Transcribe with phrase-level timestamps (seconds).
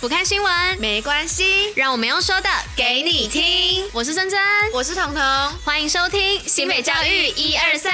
[0.00, 3.84] 不看新闻没关系，让我们用说的给你听。
[3.92, 4.40] 我是珍珍，
[4.72, 5.22] 我是彤彤，
[5.64, 7.92] 欢迎收听新北教育一二三。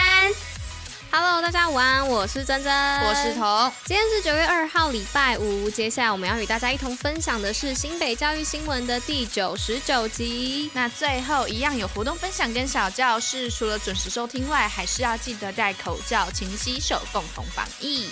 [1.11, 3.73] Hello，大家午安，我是珍珍，我是彤。
[3.87, 5.71] 今天是九月二号，礼拜五。
[5.71, 10.71] 接下来我们要与大家一同分享的是新北教育新闻的第九十九集。
[10.75, 18.11] 那最后一样有活动分享跟小教室，除了准时收听外，还是要记得戴口罩、勤洗手，共同防疫。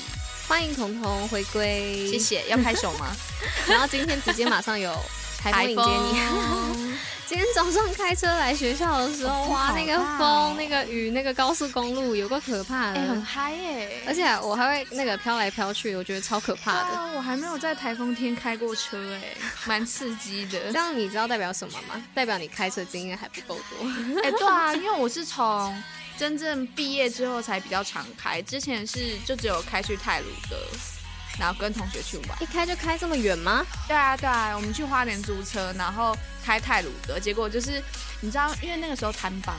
[0.48, 2.45] 欢迎彤彤回归，谢谢。
[2.48, 3.14] 要拍手吗？
[3.66, 4.94] 然后今天直接马上有
[5.39, 6.93] 台风迎接你。
[7.26, 14.02] 今天早上开车来学校的时候，哇，那个风、那个雨、那个高速公路有个可怕的，欸、很嗨耶！
[14.07, 16.94] 而且我还会那个飘来飘去，我觉得超可怕的。
[16.94, 19.22] 啊、我还没有在台风天开过车，哎，
[19.64, 20.71] 蛮刺激的。
[20.71, 22.04] 这样你知道代表什么吗？
[22.14, 24.21] 代表你开车经验还不够多。
[24.21, 25.82] 对啊，因为我是从。
[26.18, 30.57] 真正毕业之后才比较常开，之前是就只有开去泰鲁阁，
[31.38, 32.42] 然后跟同学去玩。
[32.42, 33.64] 一开就开这么远吗？
[33.88, 37.83] 对啊，对啊，我们去花莲租车，然后开泰鲁阁，结果就是
[38.20, 39.56] 你知道，因为那个时候摊房，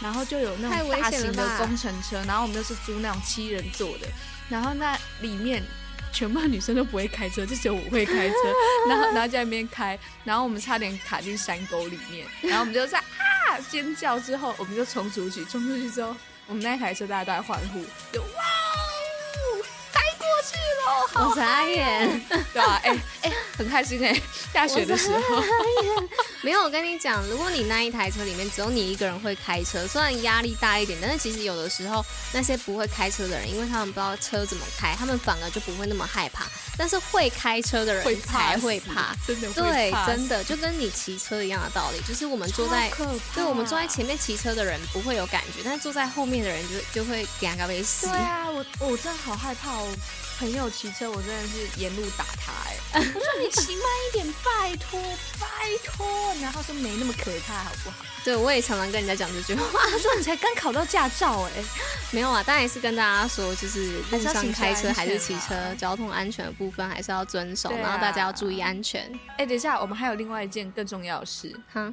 [0.00, 4.08] 然后就有那种大型的工程车，然后我们又是租那种七人座的，
[4.48, 5.62] 然后那里面
[6.12, 8.34] 全部女生都不会开车，就只有我会开车，
[8.88, 13.02] 然后然后在那边开，然后我们差点卡进山沟里面，然后我们就在。
[13.60, 15.44] 尖叫之后，我们就冲出去。
[15.44, 16.14] 冲出去之后，
[16.46, 22.80] 我们那台车大家都在欢呼，就哇哦，开过去了，好傻眼，对吧？
[22.84, 25.42] 哎、欸、哎、欸，很开心哎、欸，下雪的时候。
[26.42, 36.44] 没有，我跟你讲，如果你那一台车里面只有你一个人会开车，虽然压力大一点，但是其实有的时候那些不会开车的人，因为他们不知道车怎么开，他们反而就不会那么害怕。
[36.76, 42.90] 但是会开车的人才会怕，真的对，真的就跟你骑车一样的道理，就是我们坐在，
[43.34, 48.08] 对，我们坐在前面骑车的人不会有感觉，但是坐在后面的人就就会尴尬被死。
[48.08, 49.88] 对啊，我我真的好害怕哦。
[50.38, 52.76] 朋友骑车，我真的是沿路打他哎！
[53.14, 55.00] 我说你骑慢一点，拜托
[55.38, 55.46] 拜
[55.84, 56.31] 托。
[56.40, 57.96] 然后他说没那么可怕，好不好？
[58.24, 59.66] 对，我也常常跟人家讲这句话。
[59.90, 61.62] 他说你才刚考到驾照哎，
[62.10, 69.10] 没有啊，当然也是跟大家说，就是路上开车还是骑车，交通安全的部分还是要遵守，然后大家要注意安全。
[69.38, 71.54] 哎，等一下，我们还有另外一件更重要的事。
[71.72, 71.92] 哈，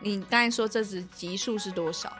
[0.00, 2.12] 你刚才说这支级数是多少？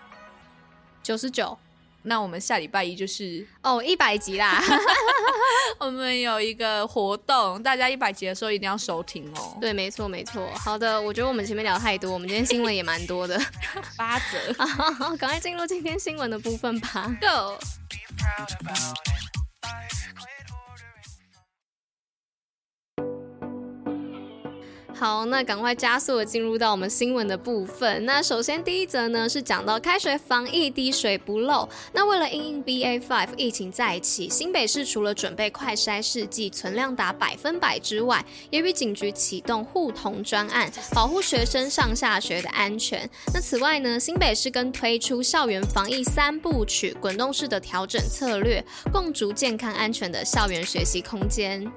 [1.02, 1.58] 九十九。
[2.02, 4.62] 那我们下礼拜一就是哦一百集啦，
[5.78, 9.56] 我们有一个活动，大家一百集的时候一定要收听哦。
[9.60, 10.46] 对，没错没错。
[10.54, 13.40] 好的，我觉得我们前面聊太多，我们今天新闻也蛮多的，
[13.96, 14.54] 八折。
[14.64, 17.16] 好，赶快进入今天新闻的部分吧。
[17.20, 17.58] Go。
[24.92, 28.04] 好，那赶快加速的进入到我们新闻的部分。
[28.04, 31.66] 那首先第一则呢是讲到开学防疫滴水不漏。
[31.92, 43.08] 那为了因应 BA.5 疫情再起，新北市除了准备快筛试剂存量达百分百之外，也与警局启动护童专案，保护学生上下学的安全。
[43.32, 48.62] 那此外呢，新北市更推出校园防疫三部曲，滚动式的调整策略，
[48.92, 51.70] 共筑健康安全的校园学习空间。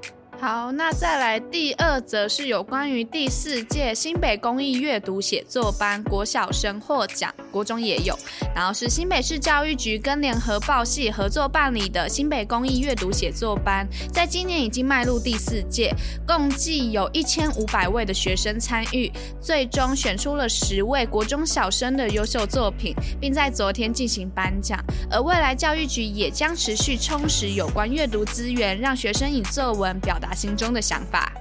[0.43, 8.13] 好，那再来第二则是有关于第四届新北公益阅读写作班国小生获奖，国中也有。
[8.53, 15.95] 然后是新北市教育局跟联合报系合作办理的新北公益阅读写作班，在今年已经迈入第四届，
[16.27, 24.77] 共计有一千五百位的学生参与，最终选出了十位国中小生的优秀作品，并在昨天进行颁奖。
[25.09, 31.31] 而未来教育局也将持续充实有关阅读资源，让学生以作文表达心中的想法。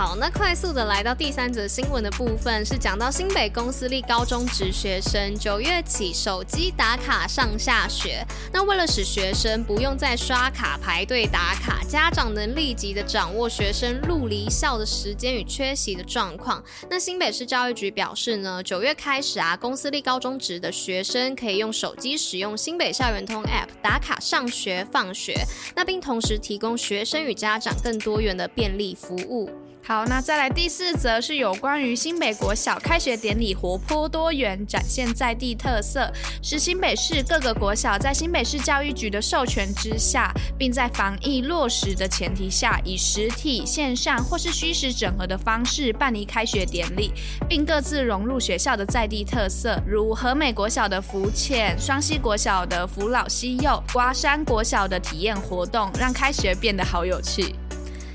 [0.00, 8.26] 好，那快速的来到第三则新闻的部分，是讲到新北公司立高中职学生九月起手机打卡上下学。
[8.50, 16.64] 那为了使学生不用再刷卡排队打卡，家长能立即的掌握学生入离校的时间与缺席的状况。
[16.88, 25.44] 那新北市教育局表示呢，九月开始啊，公司立高中职的学生可以用手机使用新北校园通 App 打卡上学放学，
[25.76, 29.50] 那并同时提供学生与家长更多元的便利服务。
[29.82, 36.08] 好，那再来第四则是有关于新北国小开学典礼活泼多元，展现在地特色，
[36.42, 47.12] 是新北市各个国小在新北市教育局的授权之下，并在防疫落实的前提下，以实体、线上或是虚实整合的方式办理开学典礼，
[47.48, 57.56] 并各自融入学校的在地特色，如和美国小的浮潜、双溪国小的扶老西幼、瓜山国小的体验活动，让开学变得好有趣。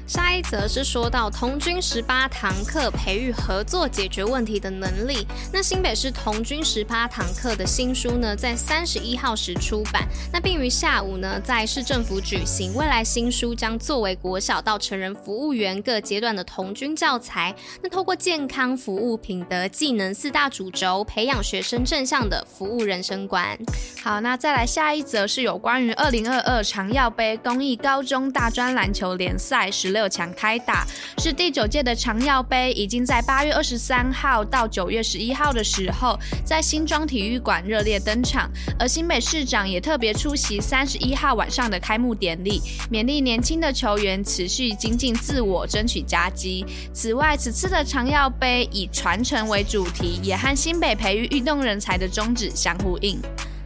[0.08, 5.26] 下一则是说到童军十八堂课培育合作解决问题的能力。
[5.52, 10.08] 那新北市童军十八堂课的新书呢，在三十一号时出版。
[10.32, 12.76] 那并于下午呢，在市政府举行。
[12.76, 17.56] 未来新书将作为国小到成人服务员各阶段的童军教材。
[17.82, 23.58] 那透过健康、服务、品德、技能四大主轴，培养学生正向的服务人生观。
[24.04, 30.86] 好，那再来下一则是有关于二零二二长耀杯公益高中大专篮球联赛十六强开打，
[31.20, 38.52] 是第九届的长耀杯，已经在八月二十三号到九月十一号的时候，在新庄体育馆热烈登场。
[38.78, 42.62] 而新北市长也特别出席三十一号晚上的开幕典礼，
[42.92, 46.66] 勉励年轻的球员持续精进自我，争取佳绩。
[46.94, 53.18] 此外，此次的长耀杯以传承为主题，也和新北培育运动人才的宗旨相呼应。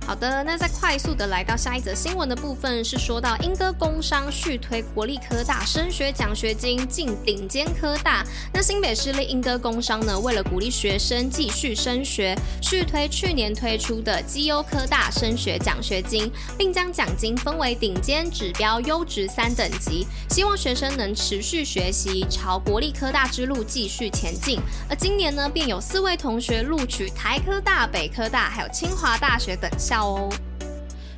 [0.09, 8.25] 好的，那再快速的来到下一则新闻的部分，是说到英歌工商续推国立科大升学奖学金进顶尖科大。
[8.51, 24.59] 那新北市立英歌工商呢，为了鼓励学生继续升学，续推去年推出的绩优科大升学奖学金，并将奖金分为顶尖指标优质三等级，希望学生能持续学习，朝国立科大之路继续前进。
[24.89, 29.98] 而今年呢，便有四位同学录取台科大、北科大，还有清华大学等校。
[29.99, 30.29] 哦，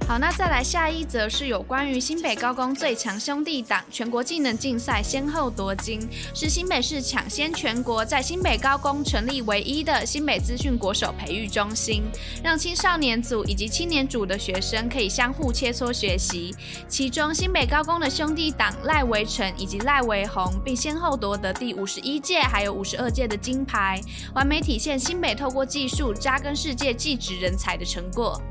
[0.08, 6.02] 好，那再来下一则是有关于新北高工最强兄弟党全国技能竞赛先后夺金，
[6.34, 12.04] 是新北市抢先全国在新北高工成立唯一的新北资讯国手培育中心，
[12.44, 16.54] 让青少年组以及青年组的学生可以相互切磋学习。
[16.90, 24.02] 其中新北高工的兄弟党赖维成以及赖维宏，并先后夺得第五十一届还有五十二届的金牌，
[24.34, 28.42] 完美体现新北透过技术扎根世界技职人才的成果。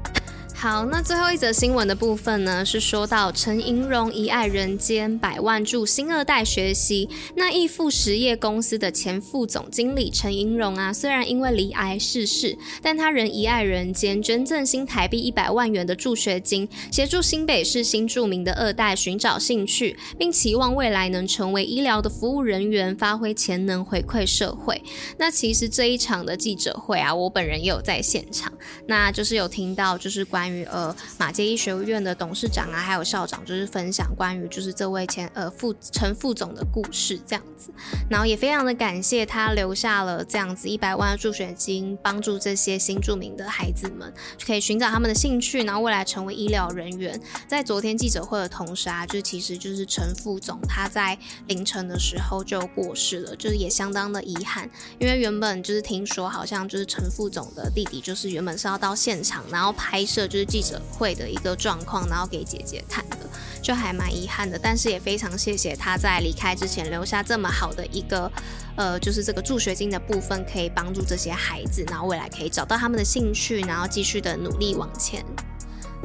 [0.60, 7.08] 好，那最后一则新闻的部分呢，是说到陈盈荣遗爱人间，百万助新二代学习。
[7.34, 24.82] 那义富实业公司的前副总经理陈盈荣啊，虽然因为罹癌逝世，但他仍遗爱人间，捐赠新台币一百万元的助学金，协助新北市新著名的二代寻找兴趣，并期望未来能成为医疗的服务人员，发挥潜能回馈社会。
[25.16, 28.52] 那其实这一场的记者会啊，我本人也有在现场，
[28.86, 30.64] 那就是有听到就是关于。
[30.70, 37.70] 呃马偕医学院的董事长啊，还有校长，就是分享关于就是这位前呃副陈副总的故事这样子，
[38.08, 44.12] 然后也非常的感谢他留下了这样子一百万的助学金，帮助这些新住民的孩子们
[44.44, 47.20] 可以寻找他们的兴趣，然后未来成为医疗人员。
[47.46, 51.16] 在昨天记者会的同时啊，就其实就是陈副总他在
[51.46, 54.68] 凌晨的时候就过世了，就是也相当的遗憾，
[54.98, 60.39] 因为原本就是听说好像就是陈副总的弟弟，就是原本是要到现场然后拍摄就。
[60.44, 63.18] 记者会的一个状况，然后给姐姐看的，
[63.62, 64.58] 就还蛮遗憾的。
[64.62, 68.30] 但是也非常谢谢他在离开之前留下这么好的一个，
[68.76, 75.24] 呃，就是这个助学金的部分，可以帮助这些孩子，然后未来可以找到他们的兴趣，然后继续的努力往前。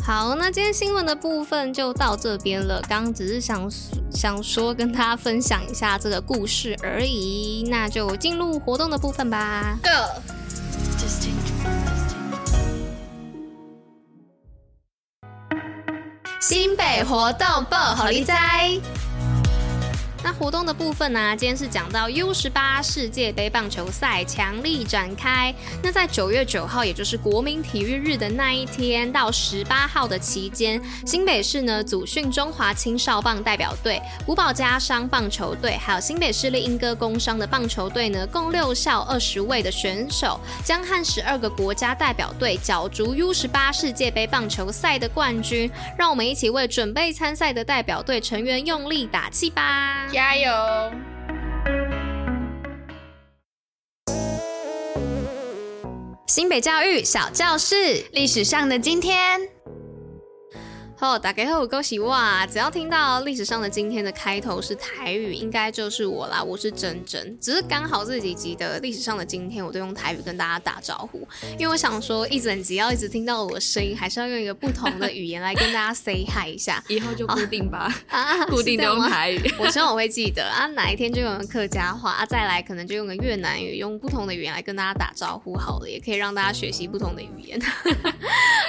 [0.04, 2.82] 好，那今天新闻的部分就到这边了。
[2.88, 3.68] 刚刚只是想
[4.12, 9.80] 想说跟大家分享一下这个故事而已，那就进入活动的部分吧。
[9.82, 10.22] Go。
[16.48, 18.36] 新北活动报好利在。
[20.25, 25.54] 那活动的部分呢、今天是讲到 U 十八世界杯棒球赛强力展开。
[25.83, 45.70] 那在九月九号，也就是国民体育日的那一天到十八号的期间，新北市呢组训中华青少棒代表队、古堡家商棒球队，还有新北市立莺歌工商的棒球队呢，共六校二十位的选手，将和十二个国家代表队角逐 U 十八世界杯棒球赛的冠军。
[45.96, 50.08] 让我们一起为准备参赛的代表队成员用力打气吧！
[50.15, 50.50] 加油！
[56.25, 59.41] 新北教育小教室，历史上的今天。
[60.98, 62.48] 好，大家好，恭喜哇！
[62.48, 66.42] 只要听到历史上的今天的开头是台语，应该就是我啦。
[66.42, 71.28] 我是珍珍，只是刚好这几集的历史上的今天，我都用台语跟大家打招呼，
[71.60, 76.82] 因为我想说一整集要一直听到我的声音，还是要用一个不同的语言来跟大家 say hi 一下。
[76.88, 79.54] 以后就固定吧， 啊，固定的用台语。
[79.60, 87.60] 我希望我会记得啊，哪一天就用客家话啊，再来可能就用个越南语，用不同的语言来跟大家打招呼好了，也可以让大家学习不同的语言。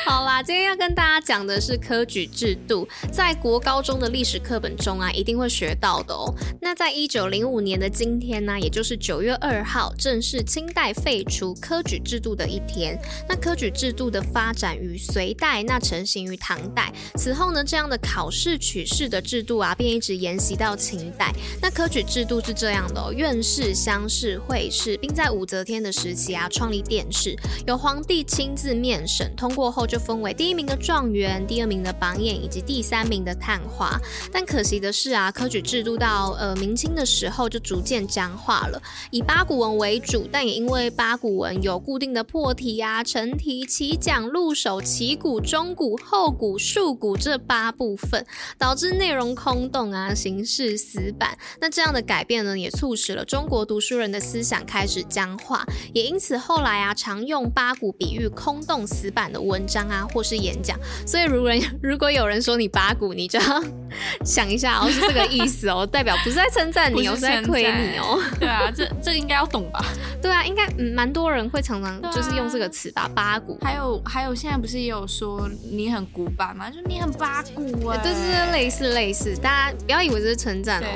[0.09, 6.33] 好啦，今天要跟大家讲的是科举制度，在国高中的历史课本中啊，一定会学到的哦。
[6.61, 12.97] 那在一九零五年的今天呢，也就是九月二号，正是清代废除科举制度的一天。
[13.29, 16.93] 那科举制度的发展于隋代，那成型于唐代。
[17.17, 21.35] 此后呢，这样的考试取士的制度啊，便一直沿袭到清代。
[21.61, 27.35] 那科举制度是这样的哦，院士、乡试、会试，并在武则天的时期啊，创立殿试，
[27.67, 33.99] 由皇帝亲自面审，通过后就分为第一名的状元，第二名的榜眼，以及第三名的探花。
[34.33, 48.25] 但可惜的是啊，科举制度到呃明清的时候就逐渐僵化了，以八股文为主，但也因为八股文有固定的破题啊、成题、起讲、入手、起股、中股、后股、述股这八部分，
[48.59, 51.37] 导致内容空洞啊，形式死板。
[51.61, 60.79] 那这样的改变呢，也促使了中国读书人的思想开始僵化，也因此后来啊，常用八股比喻空洞死板的文章啊，或是演讲。
[61.07, 63.63] 所以如人 如果有人说你八股，你就要
[64.25, 68.21] 想一下哦，是这个意思哦， 代表不是在称赞你，哦，是在亏你哦。
[68.39, 69.85] 对啊，这这应该要懂吧？
[70.21, 73.59] 对啊，应该嗯，蛮多人会常常就是用这个词吧，八股。
[73.63, 76.71] 还有还有，现在不是也有说你很古板吗？
[76.71, 77.97] 就你很八股啊。
[78.03, 80.87] 对对对，类似类似，大家不要以为这是称赞哦，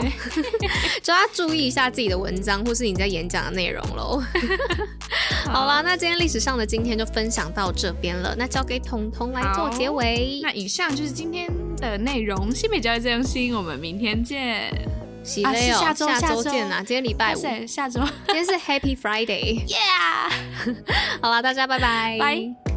[1.03, 4.21] 就要注意一下自己的文章或是你在演讲的内容喽。
[5.47, 10.41] 好啦，那今天历史上的今天就分享到这边了，那交给彤彤来做结尾。
[10.43, 14.73] 那以上就是今天的内容，新美教育最用心，我们明天见。
[15.23, 16.79] 喜嘞哦，下周下周见啊！
[16.79, 20.33] 今天礼拜五，下周今天是 Happy Friday，Yeah！
[21.21, 22.70] 好啦，大家拜拜，拜。